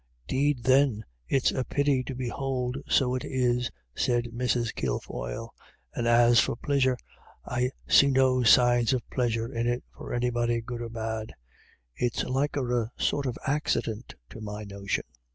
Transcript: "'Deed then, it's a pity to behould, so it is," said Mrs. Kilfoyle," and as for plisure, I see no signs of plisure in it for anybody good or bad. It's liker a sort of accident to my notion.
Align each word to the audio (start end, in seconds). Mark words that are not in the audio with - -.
"'Deed 0.27 0.63
then, 0.63 1.05
it's 1.27 1.51
a 1.51 1.63
pity 1.63 2.01
to 2.03 2.15
behould, 2.15 2.81
so 2.89 3.13
it 3.13 3.23
is," 3.23 3.69
said 3.93 4.29
Mrs. 4.33 4.73
Kilfoyle," 4.73 5.53
and 5.93 6.07
as 6.07 6.39
for 6.39 6.55
plisure, 6.55 6.97
I 7.45 7.69
see 7.87 8.07
no 8.09 8.41
signs 8.41 8.93
of 8.93 9.07
plisure 9.11 9.53
in 9.53 9.67
it 9.67 9.83
for 9.95 10.11
anybody 10.11 10.59
good 10.59 10.81
or 10.81 10.89
bad. 10.89 11.35
It's 11.95 12.23
liker 12.23 12.71
a 12.81 12.91
sort 12.99 13.27
of 13.27 13.37
accident 13.45 14.15
to 14.31 14.41
my 14.41 14.63
notion. 14.63 15.03